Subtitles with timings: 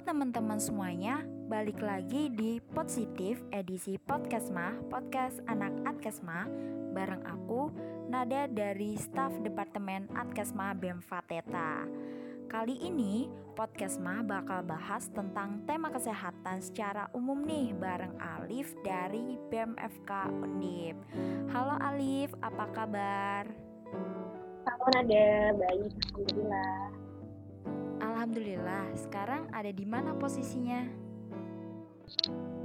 [0.00, 1.20] Teman-teman semuanya,
[1.52, 6.48] balik lagi di Positif edisi Podcast Mah, podcast anak Adkesma
[6.96, 7.68] bareng aku
[8.08, 11.84] Nada dari staf Departemen Adkesma BEM Fateta.
[12.48, 19.36] Kali ini podcast Mah bakal bahas tentang tema kesehatan secara umum nih bareng Alif dari
[19.52, 20.96] BMFK Undip.
[21.52, 23.44] Halo Alif, apa kabar?
[24.64, 26.99] Halo Nada, baik, alhamdulillah.
[28.00, 30.88] Alhamdulillah, sekarang ada di mana posisinya?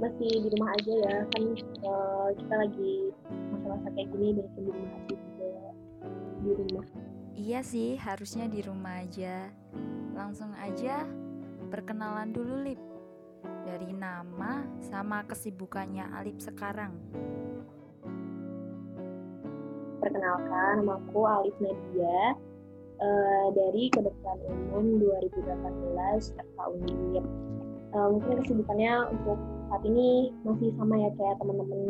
[0.00, 1.44] Masih di rumah aja ya, kan
[1.84, 2.92] uh, kita lagi
[3.52, 5.50] masa-masa kayak gini banyak di rumah aja juga
[6.40, 6.86] di rumah.
[7.36, 9.52] Iya sih, harusnya di rumah aja.
[10.16, 11.04] Langsung aja
[11.68, 12.80] perkenalan dulu Lip.
[13.68, 16.96] Dari nama sama kesibukannya Alip sekarang.
[20.00, 22.34] Perkenalkan, nama aku Alif Nadia,
[23.00, 24.40] uh, dari kedokteran
[24.72, 27.26] umum 2018 FK Undip.
[27.96, 29.38] Uh, mungkin kesibukannya untuk
[29.72, 31.82] saat ini masih sama ya kayak teman-teman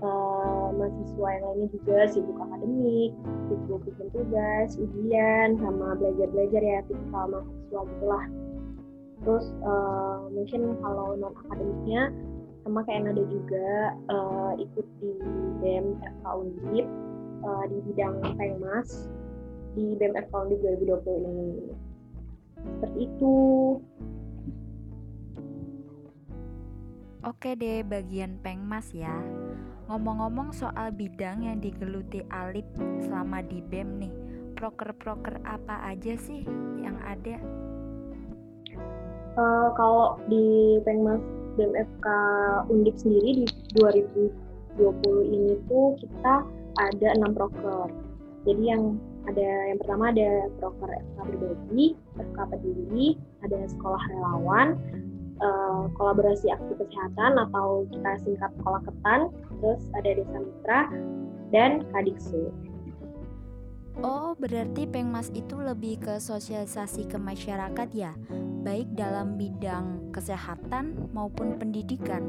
[0.00, 3.12] uh, mahasiswa yang lainnya juga sibuk akademik,
[3.46, 8.24] sibuk bikin tugas, ujian, sama belajar-belajar ya tipikal mahasiswa gitulah.
[9.20, 12.08] Terus uh, mungkin kalau non akademiknya
[12.64, 13.68] sama kayak Nada juga
[14.08, 15.12] uh, ikut di
[15.60, 16.86] BEM FK Undip
[17.44, 19.08] uh, di bidang Pengmas
[19.74, 21.48] di BMF Founding 2020 ini.
[22.60, 23.34] Seperti itu.
[27.20, 29.12] Oke deh, bagian pengmas ya.
[29.92, 32.64] Ngomong-ngomong soal bidang yang digeluti Alip
[33.04, 34.14] selama di BEM nih,
[34.56, 36.46] proker-proker apa aja sih
[36.80, 37.36] yang ada?
[39.36, 41.20] Uh, kalau di Pengmas
[41.60, 42.06] BMFK
[42.72, 43.46] Undip sendiri di
[43.78, 46.34] 2020 ini tuh kita
[46.80, 47.92] ada enam proker.
[48.48, 48.96] Jadi yang
[49.28, 53.06] ada yang pertama ada proker FK berbagi, FK peduli,
[53.44, 54.68] ada sekolah relawan,
[55.44, 59.28] uh, kolaborasi aktif kesehatan atau kita singkat kolaketan,
[59.60, 60.80] terus ada desa mitra
[61.52, 62.48] dan kadiksu.
[64.00, 68.16] Oh, berarti Pengmas itu lebih ke sosialisasi ke masyarakat ya,
[68.64, 72.24] baik dalam bidang kesehatan maupun pendidikan.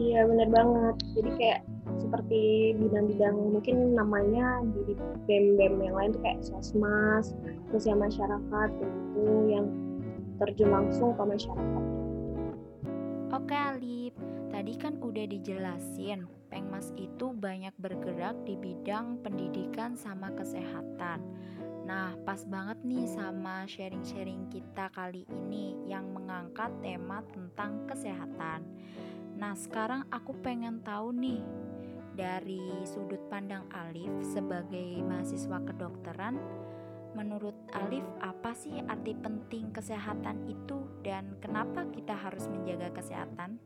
[0.00, 0.96] Iya, benar banget.
[1.16, 1.60] Jadi kayak
[1.98, 4.94] seperti bidang-bidang mungkin namanya di
[5.26, 7.32] BEM-BEM yang lain tuh kayak sosmas,
[7.72, 9.66] sosial masyarakat gitu yang
[10.36, 11.84] terjun langsung ke masyarakat.
[13.34, 14.14] Oke Alip,
[14.52, 21.20] tadi kan udah dijelasin Pengmas itu banyak bergerak di bidang pendidikan sama kesehatan.
[21.86, 28.62] Nah, pas banget nih sama sharing-sharing kita kali ini yang mengangkat tema tentang kesehatan.
[29.38, 31.42] Nah, sekarang aku pengen tahu nih,
[32.16, 36.40] dari sudut pandang Alif sebagai mahasiswa kedokteran,
[37.12, 43.60] menurut Alif apa sih arti penting kesehatan itu dan kenapa kita harus menjaga kesehatan?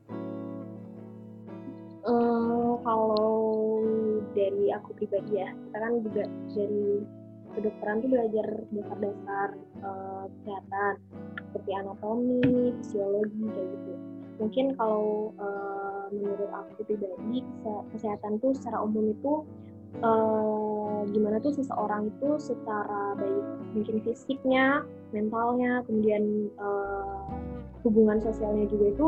[2.03, 3.39] Um, kalau
[4.35, 6.87] dari aku pribadi ya, kita kan juga dari
[7.55, 9.49] kedokteran tuh belajar dasar-dasar
[9.83, 10.95] uh, kesehatan
[11.51, 12.43] seperti anatomi,
[12.83, 13.93] fisiologi kayak gitu.
[14.41, 15.80] Mungkin kalau uh,
[16.13, 17.47] menurut aku pribadi
[17.95, 19.47] kesehatan tuh secara umum itu
[20.03, 27.27] uh, gimana tuh seseorang itu secara baik mungkin fisiknya, mentalnya, kemudian uh,
[27.83, 29.07] hubungan sosialnya juga itu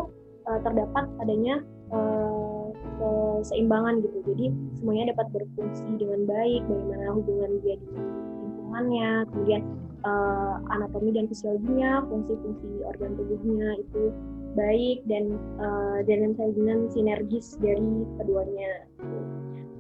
[0.49, 1.63] uh, terdapat adanya
[1.95, 2.67] uh,
[2.99, 4.19] keseimbangan gitu.
[4.33, 4.47] Jadi
[4.79, 9.63] semuanya dapat berfungsi dengan baik, bagaimana hubungan dia di lingkungannya, kemudian
[10.07, 14.15] uh, anatomi dan fisiologinya, fungsi-fungsi organ tubuhnya itu
[14.53, 18.87] baik dan uh, dan salinan sinergis dari keduanya.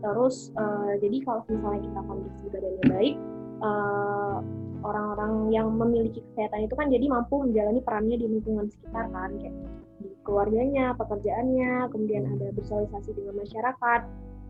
[0.02, 3.16] Terus uh, jadi kalau misalnya kita kondisi badannya baik,
[3.62, 4.38] uh,
[4.82, 9.54] orang-orang yang memiliki kesehatan itu kan jadi mampu menjalani perannya di lingkungan sekitar kan kayak
[10.02, 14.00] di keluarganya, pekerjaannya, kemudian ada bersosialisasi dengan masyarakat,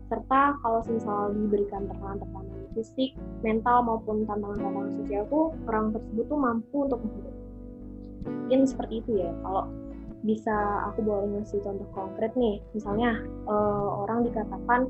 [0.09, 3.11] serta kalau misalnya diberikan tekanan-tekanan fisik,
[3.45, 7.41] mental maupun tantangan-tantangan sosial tuh orang tersebut tuh mampu untuk menghidupi.
[8.23, 9.69] Mungkin seperti itu ya kalau
[10.23, 10.55] bisa
[10.91, 12.63] aku boleh ngasih contoh konkret nih.
[12.71, 14.87] Misalnya uh, orang dikatakan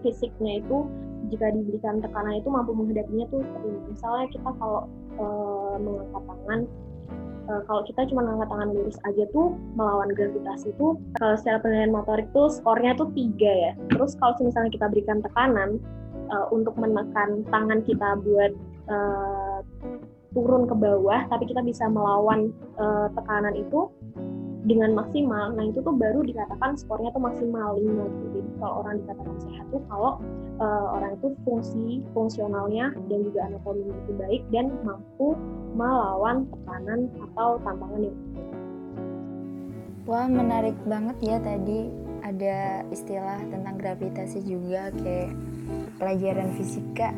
[0.00, 0.86] fisiknya itu
[1.28, 3.80] jika diberikan tekanan itu mampu menghadapinya tuh seperti ini.
[3.92, 4.80] Misalnya kita kalau
[5.18, 6.60] uh, mengangkat tangan
[7.50, 10.86] uh, kalau kita cuma mengangkat tangan lurus aja tuh melawan gravitasi itu
[11.18, 13.72] kalau secara penilaian motorik tuh skornya tuh tiga ya.
[13.92, 15.82] Terus kalau misalnya kita berikan tekanan
[16.30, 18.52] uh, untuk menekan tangan kita buat
[18.88, 19.58] uh,
[20.30, 23.90] turun ke bawah tapi kita bisa melawan uh, tekanan itu
[24.68, 28.26] dengan maksimal, nah itu tuh baru dikatakan skornya tuh maksimal 5 gitu.
[28.36, 30.12] Jadi kalau orang dikatakan sehat tuh kalau
[30.60, 35.32] uh, orang itu fungsi fungsionalnya dan juga anatominya itu baik dan mampu
[35.72, 38.18] melawan tekanan atau tantangan yang
[40.08, 41.86] Wah menarik banget ya tadi
[42.20, 45.32] ada istilah tentang gravitasi juga kayak
[45.96, 47.14] pelajaran fisika.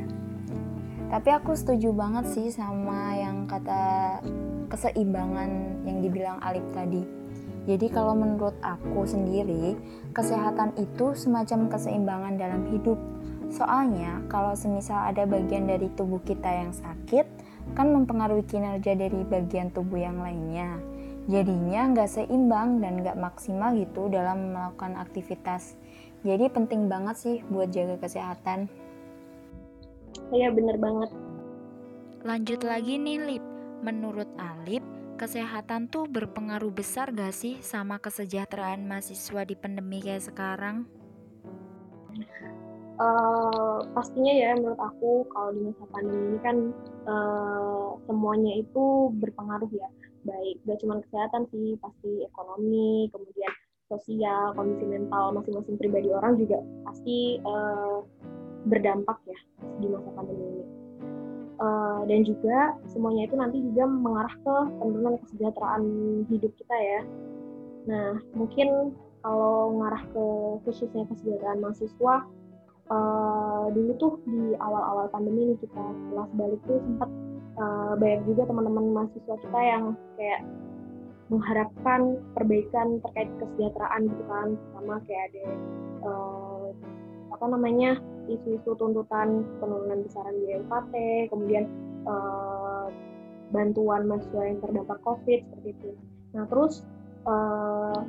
[1.10, 4.20] Tapi aku setuju banget sih sama yang kata
[4.68, 7.21] keseimbangan yang dibilang Alif tadi
[7.62, 9.79] jadi kalau menurut aku sendiri,
[10.11, 12.99] kesehatan itu semacam keseimbangan dalam hidup.
[13.55, 17.23] Soalnya kalau semisal ada bagian dari tubuh kita yang sakit,
[17.79, 20.81] kan mempengaruhi kinerja dari bagian tubuh yang lainnya.
[21.31, 25.79] Jadinya nggak seimbang dan nggak maksimal gitu dalam melakukan aktivitas.
[26.26, 28.67] Jadi penting banget sih buat jaga kesehatan.
[30.35, 31.11] Iya bener banget.
[32.26, 33.44] Lanjut lagi nih Lip.
[33.82, 34.82] Menurut Alip,
[35.22, 40.82] kesehatan tuh berpengaruh besar gak sih sama kesejahteraan mahasiswa di pandemi kayak sekarang?
[42.98, 46.56] Uh, pastinya ya menurut aku kalau di masa pandemi ini kan
[47.06, 49.86] uh, semuanya itu berpengaruh ya
[50.26, 53.52] baik gak cuma kesehatan sih pasti ekonomi kemudian
[53.86, 58.02] sosial kondisi mental masing-masing pribadi orang juga pasti uh,
[58.66, 59.38] berdampak ya
[59.78, 60.81] di masa pandemi ini
[61.62, 65.82] uh, dan juga semuanya itu nanti juga mengarah ke penurunan kesejahteraan
[66.26, 67.00] hidup kita ya.
[67.87, 70.25] Nah, mungkin kalau mengarah ke
[70.67, 72.14] khususnya kesejahteraan mahasiswa,
[72.91, 77.11] uh, dulu tuh di awal-awal pandemi ini kita kelas balik tuh sempat
[77.62, 80.43] uh, banyak juga teman-teman mahasiswa kita yang kayak
[81.31, 85.44] mengharapkan perbaikan terkait kesejahteraan gitu kan, sama kayak ada
[86.05, 86.67] uh,
[87.32, 87.97] apa namanya
[88.30, 90.94] isu-isu tuntutan penurunan besaran biaya UKT,
[91.32, 91.64] kemudian
[92.06, 92.86] uh,
[93.52, 95.90] bantuan mahasiswa yang terdampak COVID seperti itu.
[96.32, 96.82] Nah terus
[97.28, 98.00] uh,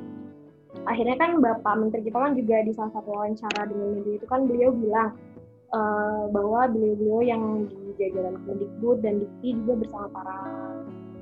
[0.88, 4.50] akhirnya kan Bapak Menteri kita kan juga di salah satu wawancara dengan media itu kan
[4.50, 5.14] beliau bilang
[5.70, 10.36] uh, bahwa beliau-beliau yang di jajaran Kemendikbud dan Dikti juga bersama para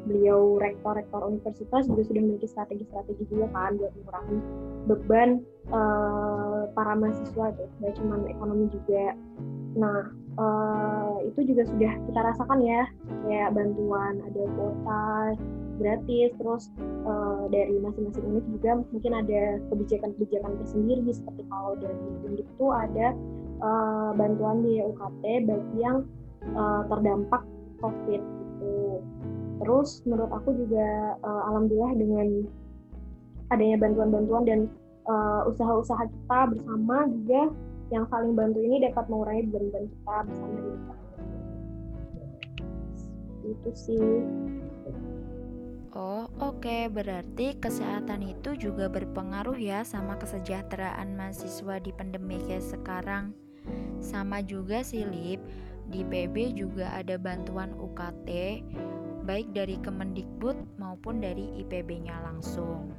[0.07, 4.39] beliau rektor-rektor universitas juga sudah memiliki strategi-strategi juga kan buat mengurangi
[4.91, 5.31] beban
[5.71, 9.15] uh, para mahasiswa itu, nggak cuma ekonomi juga.
[9.79, 10.01] Nah,
[10.37, 12.83] uh, itu juga sudah kita rasakan ya,
[13.27, 15.05] kayak bantuan ada kuota
[15.81, 16.65] gratis, terus
[17.07, 21.97] uh, dari masing-masing unit juga mungkin ada kebijakan-kebijakan tersendiri, seperti kalau dari
[22.27, 23.17] unit itu ada
[23.63, 26.05] uh, bantuan di UKT bagi yang
[26.59, 27.43] uh, terdampak
[27.83, 28.23] COVID.
[29.63, 32.29] Terus menurut aku juga uh, alhamdulillah dengan
[33.55, 34.61] adanya bantuan-bantuan dan
[35.07, 37.43] uh, usaha-usaha kita bersama juga
[37.93, 40.73] yang saling bantu ini dapat mengurangi beban-beban kita bersama di
[43.43, 44.23] itu sih.
[45.93, 46.63] Oh, oke.
[46.63, 46.89] Okay.
[46.89, 53.37] Berarti kesehatan itu juga berpengaruh ya sama kesejahteraan mahasiswa di pandemi kayak sekarang.
[54.01, 55.43] Sama juga sih, Lip.
[55.93, 58.29] Di PB juga ada bantuan UKT
[59.23, 62.91] baik dari Kemendikbud maupun dari IPB-nya langsung.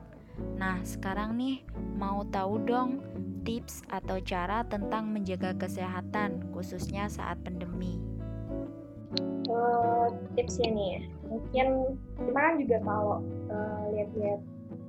[0.57, 1.61] Nah, sekarang nih
[1.99, 3.03] mau tahu dong
[3.45, 7.99] tips atau cara tentang menjaga kesehatan khususnya saat pandemi.
[9.45, 11.67] Uh, tipsnya nih ya, mungkin
[12.17, 13.15] kita kan juga kalau
[13.51, 14.41] uh, lihat-lihat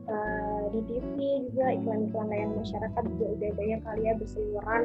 [0.09, 1.17] uh, di TV
[1.53, 4.85] juga iklan-iklan layanan masyarakat juga udah banyak kali ya berseliweran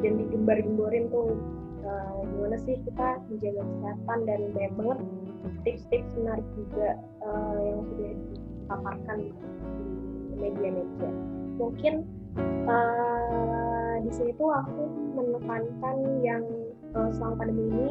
[0.00, 1.36] dan digembar-gemborin tuh
[1.84, 4.98] uh, gimana sih kita menjaga kesehatan dan banyak banget
[5.64, 9.18] tips-tips menarik juga uh, yang sudah dipaparkan
[10.28, 11.10] di media-media.
[11.60, 11.94] Mungkin
[12.68, 14.82] uh, di sini tuh aku
[15.16, 16.44] menekankan yang
[16.96, 17.88] uh, selama pandemi ini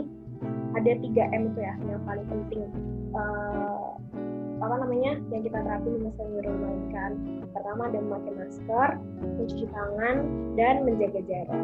[0.77, 2.70] ada 3 M itu ya yang paling penting.
[3.13, 3.98] Uh,
[4.60, 6.24] apa namanya yang kita terapin di masa
[6.91, 7.12] kan
[7.56, 8.89] pertama ada memakai masker
[9.24, 10.18] mencuci tangan
[10.60, 11.63] dan menjaga jarak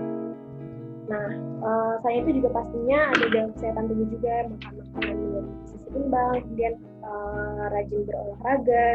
[1.05, 1.29] nah
[1.61, 5.47] uh, saya itu juga pastinya ada dalam kesehatan tubuh juga makan makanan yang
[5.89, 6.73] seimbang kemudian
[7.05, 8.87] uh, rajin berolahraga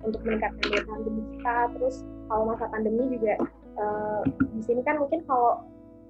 [0.00, 1.56] untuk meningkatkan daya tahan tubuh kita.
[1.76, 1.96] Terus
[2.28, 3.34] kalau masa pandemi juga
[3.76, 4.22] uh,
[4.56, 5.60] di sini kan mungkin kalau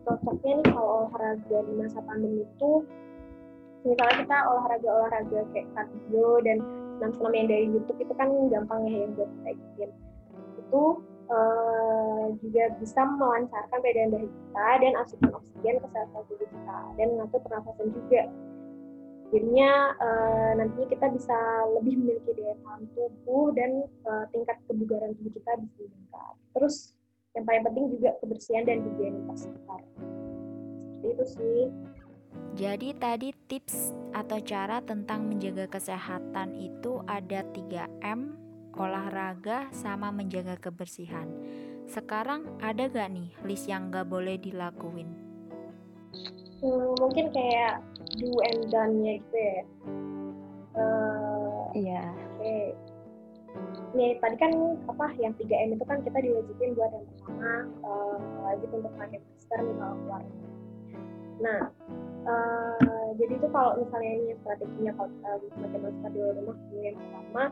[0.06, 2.72] cocoknya nih kalau olahraga di masa pandemi itu
[3.80, 6.58] misalnya kita olahraga-olahraga kayak cardio dan
[7.00, 9.90] senam-senam yang dari YouTube itu kan gampang ya yang buat kita ikutin.
[10.60, 10.82] Itu
[11.32, 17.06] uh, juga bisa melancarkan peredaran darah kita dan asupan oksigen ke sel-sel tubuh kita dan
[17.16, 18.20] mengatur pernafasan juga
[19.30, 21.38] jadinya uh, nantinya kita bisa
[21.78, 23.70] lebih memiliki daya tahan tubuh dan
[24.06, 26.34] uh, tingkat kebugaran tubuh kita bisa meningkat.
[26.54, 26.76] Terus
[27.38, 29.80] yang paling penting juga kebersihan dan higienitas sekitar.
[30.98, 31.60] Seperti itu sih.
[32.58, 38.34] Jadi tadi tips atau cara tentang menjaga kesehatan itu ada 3M
[38.74, 41.26] olahraga, sama menjaga kebersihan.
[41.90, 45.10] Sekarang ada gak nih list yang gak boleh dilakuin?
[46.60, 47.82] Hmm, mungkin kayak
[48.18, 49.60] do and done-nya gitu ya.
[50.74, 52.02] Uh, iya.
[52.08, 52.40] Oke.
[52.40, 52.64] Okay.
[53.90, 54.52] Nih, tadi kan
[54.86, 57.52] apa yang 3M itu kan kita diwajibin buat yang pertama
[57.82, 60.22] uh, wajib untuk pakai masker nih kalau keluar.
[61.40, 61.60] Nah,
[62.30, 66.96] uh, jadi itu kalau misalnya ini strateginya kalau kita pakai masker di luar rumah yang
[66.96, 67.44] pertama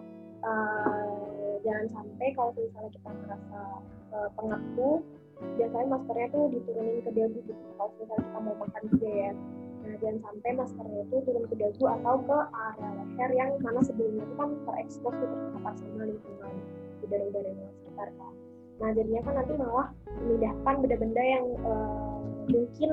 [0.44, 3.60] uh, jangan sampai kalau misalnya kita merasa
[4.14, 4.96] uh, pengap tuh
[5.54, 9.30] biasanya maskernya tuh diturunin ke dagu gitu kalau misalnya kita mau makan juga ya
[9.88, 14.20] nah jangan sampai maskernya itu turun ke dagu atau ke area leher yang mana sebelumnya
[14.28, 16.54] itu kan terekspos terpapar sama lingkungan
[17.00, 18.32] udara-udara yang sekitar kan
[18.78, 19.88] nah jadinya kan nanti malah
[20.20, 22.20] memindahkan benda-benda yang uh,
[22.52, 22.90] mungkin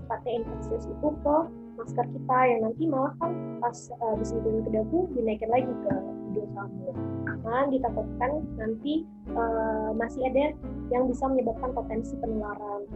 [0.00, 1.36] sifatnya infeksius itu ke
[1.76, 5.94] masker kita yang nanti malah kan pas uh, disediain ke dagu dinaikin lagi ke
[6.32, 6.90] hidung kamu.
[7.38, 10.52] Nah ditakutkan nanti uh, masih ada
[10.90, 12.88] yang bisa menyebabkan potensi penularan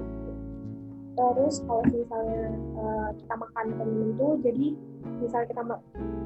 [1.13, 3.67] terus kalau misalnya uh, kita makan
[4.17, 4.67] tuh jadi
[5.21, 5.63] misalnya kita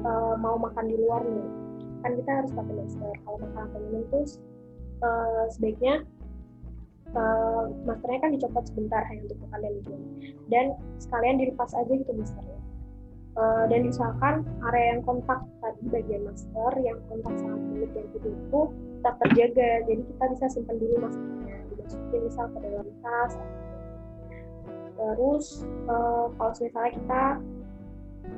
[0.07, 1.67] uh, mau makan di luar nih
[2.05, 3.13] kan kita harus pakai masker.
[3.25, 4.25] Kalau makan minum tuh
[5.01, 6.05] uh, sebaiknya
[7.17, 10.01] uh, maskernya kan dicopot sebentar hanya untuk makan dan minum.
[10.47, 10.65] Dan
[11.01, 12.61] sekalian dilepas aja gitu maskernya.
[13.37, 18.33] Uh, dan diusahakan area yang kontak tadi bagian masker yang kontak sama mulut dan hidung
[18.33, 18.61] itu
[18.97, 19.69] tetap terjaga.
[19.85, 23.33] Jadi kita bisa simpan dulu maskernya dimasukin misal ke dalam tas
[24.97, 27.23] terus uh, kalau misalnya kita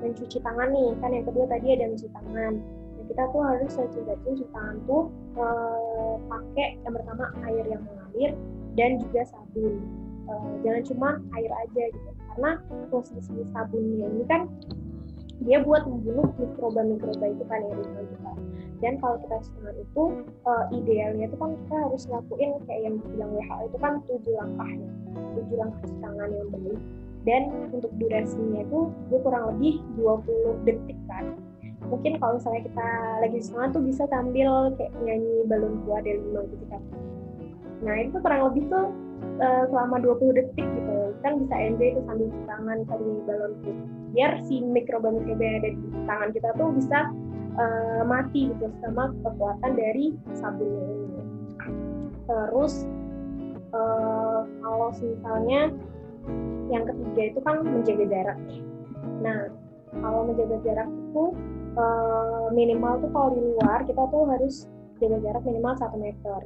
[0.04, 2.54] mencuci tangan nih kan yang kedua tadi ada mencuci tangan.
[2.60, 5.04] Nah, kita tuh harus rajin-rajin cuci tangan tuh
[5.40, 8.32] uh, pakai yang pertama air yang mengalir
[8.78, 9.82] dan juga sabun.
[10.30, 12.52] Uh, jangan cuma air aja gitu karena
[12.94, 14.46] posisi sabunnya ini kan
[15.44, 18.32] dia buat membunuh mikroba-mikroba itu kan yang di kita
[18.80, 20.04] dan kalau kita setengah itu
[20.48, 24.70] uh, idealnya itu kan kita harus lakuin kayak yang bilang WHO itu kan tujuh langkah
[24.72, 24.90] ya
[25.36, 26.80] tujuh langkah tangan yang baik.
[27.28, 27.42] Dan
[27.76, 28.80] untuk durasinya itu
[29.12, 31.36] dia kurang lebih 20 detik kan.
[31.92, 36.42] Mungkin kalau misalnya kita lagi setengah tuh bisa sambil kayak nyanyi balon buah dari lima
[36.48, 36.82] gitu kan.
[37.84, 38.88] Nah itu kurang lebih tuh
[39.44, 40.98] uh, selama 20 detik gitu.
[41.20, 45.88] Kan bisa enjoy itu sambil tangan sambil balon gitu biar si mikroba-mikroba yang ada di
[46.10, 47.00] tangan kita tuh bisa
[47.60, 51.22] uh, mati gitu sama kekuatan dari sabunnya ini.
[52.26, 52.88] Terus
[53.76, 55.70] uh, kalau misalnya
[56.72, 58.40] yang ketiga itu kan menjaga jarak.
[59.20, 59.52] Nah,
[60.00, 61.26] kalau menjaga jarak itu
[61.76, 64.56] uh, minimal tuh kalau di luar kita tuh harus
[65.00, 66.42] jaga jarak minimal satu meter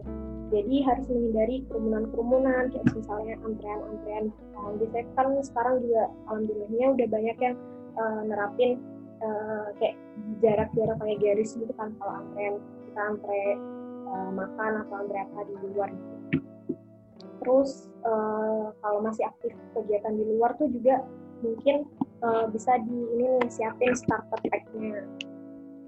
[0.54, 7.38] jadi harus menghindari kerumunan-kerumunan kayak misalnya antrean-antrean um, biasanya kan sekarang juga alhamdulillahnya udah banyak
[7.42, 7.56] yang
[7.98, 8.78] uh, nerapin
[9.24, 9.96] uh, kayak
[10.44, 13.44] jarak-jarak kayak garis gitu kan kalau antrean kita antre
[14.12, 16.16] uh, makan atau antre apa di luar gitu.
[17.44, 21.04] Terus uh, kalau masih aktif kegiatan di luar tuh juga
[21.44, 21.84] mungkin
[22.24, 25.04] uh, bisa di ini nih siapin starter pack-nya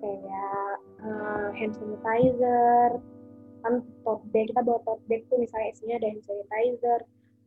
[0.04, 3.00] kayak uh, hand sanitizer,
[3.64, 3.74] kan
[4.04, 7.00] tote bag kita bawa tote bag tuh misalnya isinya ada hand sanitizer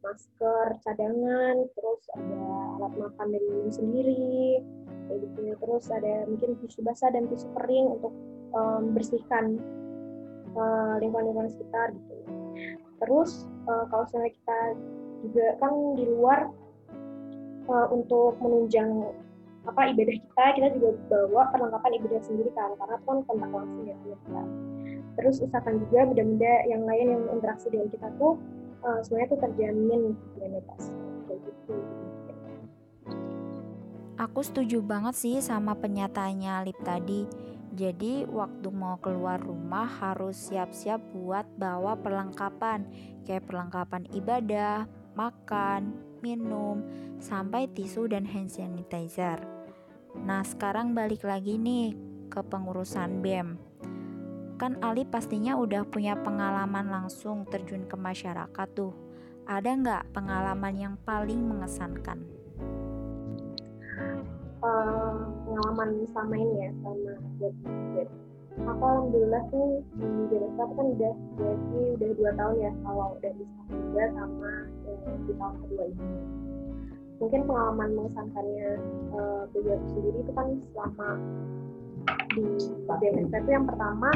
[0.02, 2.42] masker cadangan terus ada
[2.78, 4.62] alat makan minum sendiri
[5.08, 5.40] kayak gitu.
[5.56, 8.12] Terus ada mungkin tisu basah dan tisu kering untuk
[8.52, 9.56] um, bersihkan
[10.54, 12.14] uh, lingkungan-lingkungan sekitar gitu.
[12.98, 14.58] Terus uh, kalau misalnya kita
[15.24, 16.40] juga kan di luar
[17.66, 19.12] uh, untuk menunjang
[19.68, 23.84] apa ibadah kita kita juga bawa perlengkapan ibadah sendiri kan karena itu kan kontak langsung
[23.84, 24.42] ya kita
[25.20, 28.40] terus usahakan juga benda-benda yang lain yang interaksi dengan kita tuh
[28.86, 30.82] uh, semuanya tuh terjamin higienitas
[31.28, 31.74] kayak gitu
[34.18, 37.22] Aku setuju banget sih sama pernyataannya Lip tadi.
[37.70, 42.82] Jadi waktu mau keluar rumah harus siap-siap buat bawa perlengkapan
[43.22, 46.82] kayak perlengkapan ibadah, makan, minum,
[47.22, 49.38] sampai tisu dan hand sanitizer.
[50.18, 51.94] Nah sekarang balik lagi nih
[52.26, 53.54] ke pengurusan BEM.
[54.58, 58.90] Kan Ali pastinya udah punya pengalaman langsung terjun ke masyarakat tuh.
[59.46, 62.37] Ada nggak pengalaman yang paling mengesankan?
[64.68, 67.56] Uh, pengalaman sama ini ya, sama buat
[68.58, 73.60] Aku alhamdulillah tuh di Jakarta kan udah jadi udah dua tahun ya kalau udah bisa
[73.70, 74.52] juga sama
[74.90, 76.06] eh, di tahun kedua ini.
[77.22, 78.70] Mungkin pengalaman mengesankannya
[79.14, 79.42] uh,
[79.94, 81.08] sendiri itu kan selama
[82.34, 82.44] di
[82.84, 84.10] BMSP itu yang pertama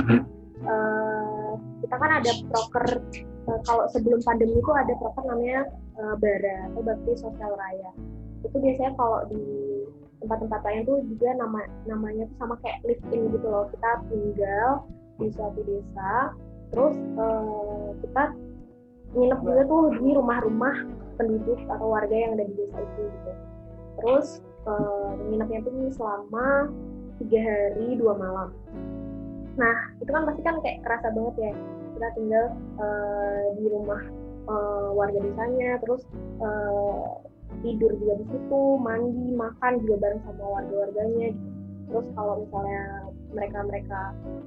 [0.66, 2.86] uh, kita kan ada proker
[3.46, 7.90] uh, kalau sebelum pandemi itu ada proker namanya uh, bara atau bakti sosial raya
[8.42, 9.38] itu biasanya kalau di
[10.22, 13.66] tempat-tempat lain tuh juga nama namanya tuh sama kayak live in gitu loh.
[13.74, 14.68] Kita tinggal
[15.20, 16.32] di suatu desa
[16.72, 18.32] terus uh, kita
[19.12, 20.76] nginep juga tuh di rumah-rumah
[21.20, 23.32] penduduk atau warga yang ada di desa itu gitu.
[24.00, 24.26] Terus
[24.64, 26.72] uh, nginepnya tuh selama
[27.20, 28.48] tiga hari dua malam.
[29.60, 31.52] Nah itu kan pasti kan kayak kerasa banget ya.
[31.92, 32.44] Kita tinggal
[32.80, 34.02] uh, di rumah
[34.48, 36.02] uh, warga desanya terus
[36.40, 37.20] uh,
[37.62, 41.30] tidur juga di situ mandi makan juga bareng sama warga-warganya.
[41.32, 41.52] Gitu
[41.92, 42.82] terus kalau misalnya
[43.36, 44.00] mereka-mereka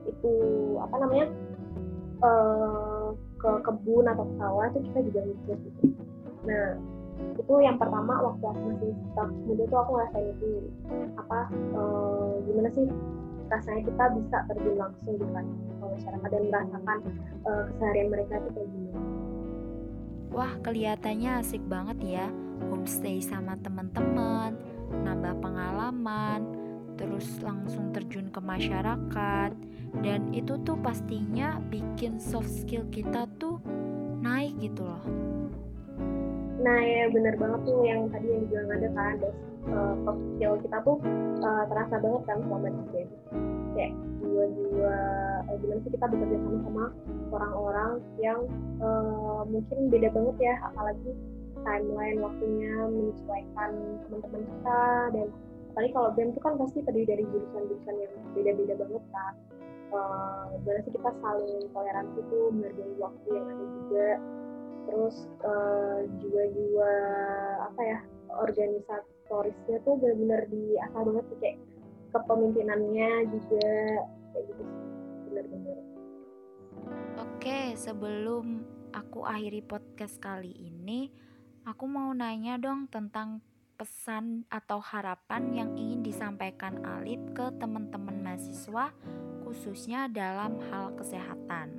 [0.10, 0.34] itu
[0.82, 1.28] apa namanya
[2.26, 5.84] uh, ke kebun atau ke sawah itu kita juga ngikut gitu.
[6.50, 6.68] Nah
[7.38, 10.50] itu yang pertama waktu aku masih staff muda tuh aku ngerasain itu
[11.16, 11.40] apa
[11.78, 12.86] uh, gimana sih
[13.48, 15.46] rasanya kita bisa terjun langsung di kan
[15.86, 16.98] masyarakat dan merasakan
[17.46, 19.00] uh, keseharian mereka itu kayak gimana.
[20.36, 22.28] Wah, kelihatannya asik banget ya.
[22.86, 24.54] Homestay sama teman-teman,
[24.94, 26.46] nambah pengalaman,
[26.94, 29.58] terus langsung terjun ke masyarakat.
[30.06, 33.58] Dan itu tuh pastinya bikin soft skill kita tuh
[34.22, 35.02] naik gitu loh.
[36.62, 39.30] Nah ya bener banget tuh yang tadi yang dibilang ada kan, ada
[39.74, 40.98] uh, soft skill kita tuh
[41.42, 43.12] uh, terasa banget kan selama di game.
[43.74, 44.98] Kayak jiwa-jiwa
[45.50, 46.86] uh, gimana sih kita bekerja sama sama
[47.34, 48.46] orang-orang yang
[48.78, 51.18] uh, mungkin beda banget ya, apalagi
[51.66, 53.72] timeline waktunya menyesuaikan
[54.06, 55.28] teman-teman kita dan
[55.74, 59.34] apalagi kalau BEM itu kan pasti terdiri dari jurusan-jurusan yang beda-beda banget kan
[59.96, 64.10] uh, gimana sih kita saling toleransi tuh menghargai waktu yang ada juga.
[64.86, 66.92] Terus uh, jiwa-jiwa
[67.74, 68.00] apa ya
[68.38, 71.58] organisatorisnya tuh benar-benar diasah banget sih kayak
[72.14, 73.70] kepemimpinannya juga
[74.34, 74.64] kayak gitu
[75.30, 75.78] benar-benar.
[77.18, 78.62] Oke sebelum
[78.94, 81.10] aku akhiri podcast kali ini
[81.66, 83.42] aku mau nanya dong tentang
[83.76, 88.94] pesan atau harapan yang ingin disampaikan Alip ke teman-teman mahasiswa
[89.44, 91.74] khususnya dalam hal kesehatan.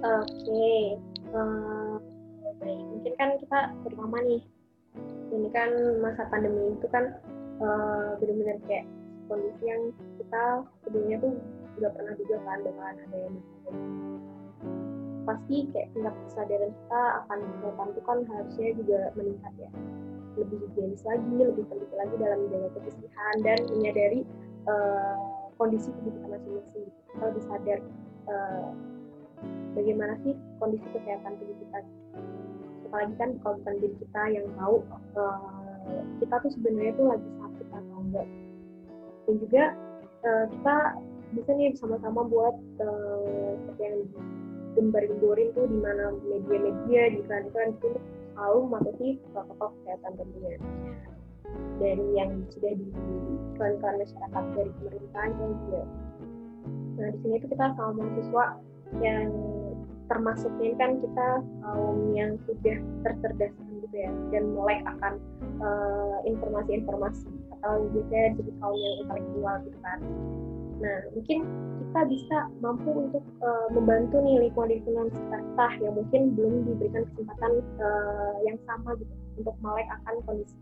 [0.00, 0.82] Oke, okay.
[1.36, 2.00] uh,
[2.64, 2.80] eh.
[2.80, 4.42] Mungkin kan kita terutama nih,
[5.28, 5.70] ini kan
[6.00, 7.20] masa pandemi itu kan
[7.60, 8.88] uh, benar-benar kayak
[9.28, 10.44] kondisi yang kita
[10.82, 11.32] sebelumnya tuh
[11.78, 13.36] nggak pernah juga kan bakalan ada yang
[15.30, 19.70] pasti kayak tingkat kesadaran kita akan kesehatan itu kan harusnya juga meningkat ya
[20.38, 24.20] lebih higienis lagi, lebih teliti lagi dalam menjaga kebersihan dan menyadari
[24.66, 26.86] uh, kondisi tubuh kita masing-masing.
[26.88, 27.78] Kita lebih sadar
[28.30, 28.68] uh,
[29.74, 31.78] bagaimana sih kondisi kesehatan tubuh kita.
[32.90, 34.76] Apalagi kan kalau bukan diri kita yang tahu
[35.14, 38.26] uh, kita tuh sebenarnya tuh lagi sakit atau enggak.
[39.28, 39.64] Dan juga
[40.26, 40.76] uh, kita
[41.30, 43.98] bisa nih sama-sama buat uh, seperti yang
[44.76, 47.90] gembar-gemborin tuh di mana media-media di iklan-iklan itu
[48.34, 50.58] selalu mematuhi protokol kesehatan tentunya.
[51.82, 55.82] Dari yang sudah diiklankan masyarakat dari pemerintah dan juga.
[57.00, 58.44] Nah di sini itu kita sama mahasiswa
[59.02, 59.28] yang
[60.10, 61.28] termasuk ini kan kita
[61.62, 65.22] kaum yang sudah tercerdaskan gitu ya dan mulai akan
[66.26, 69.98] informasi-informasi uh, atau biasanya disebut kaum yang intelektual gitu kan
[70.80, 71.44] nah mungkin
[71.90, 77.52] kita bisa mampu untuk uh, membantu nih lingkungan-lingkungan sekitar kita yang mungkin belum diberikan kesempatan
[77.82, 80.56] uh, yang sama gitu untuk melek akan kondisi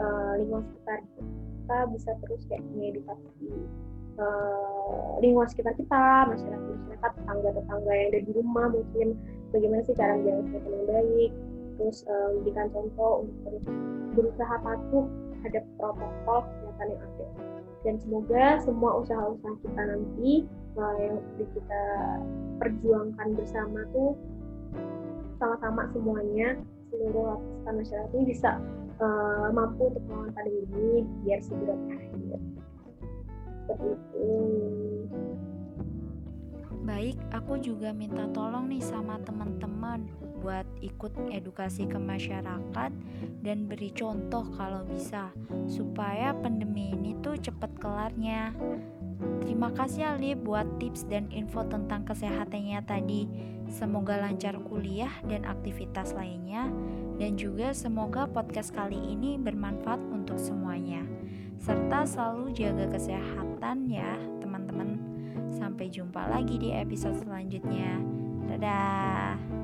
[0.00, 1.20] uh, lingkungan sekitar gitu.
[1.62, 3.48] kita bisa terus kayak mengedukasi
[4.22, 9.08] uh, lingkungan sekitar kita masyarakat masyarakat tetangga tetangga yang ada di rumah mungkin
[9.50, 11.32] bagaimana sih cara menjaga kesehatan yang baik
[11.80, 13.54] terus uh, contoh untuk
[14.14, 17.26] berusaha patuh terhadap protokol kesehatan yang ada
[17.82, 20.46] dan semoga semua usaha-usaha kita nanti
[20.78, 21.82] uh, yang kita
[22.62, 24.14] perjuangkan bersama tuh
[25.42, 26.62] sama-sama semuanya
[26.94, 28.50] seluruh lapisan masyarakat ini bisa
[29.02, 30.90] uh, mampu untuk melawan pandemi ini
[31.26, 32.38] biar segera berakhir.
[33.66, 34.30] Seperti itu
[37.02, 40.06] Baik, aku juga minta tolong nih sama teman-teman
[40.38, 42.94] buat ikut edukasi ke masyarakat
[43.42, 45.34] dan beri contoh kalau bisa
[45.66, 48.54] supaya pandemi ini tuh cepet kelarnya.
[49.42, 53.26] Terima kasih Ali buat tips dan info tentang kesehatannya tadi.
[53.66, 56.70] Semoga lancar kuliah dan aktivitas lainnya
[57.18, 61.02] dan juga semoga podcast kali ini bermanfaat untuk semuanya.
[61.58, 65.11] Serta selalu jaga kesehatan ya, teman-teman.
[65.54, 67.98] Sampai jumpa lagi di episode selanjutnya.
[68.50, 69.61] Dadah.